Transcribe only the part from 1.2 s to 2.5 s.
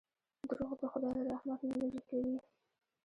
له رحمت نه لرې کوي.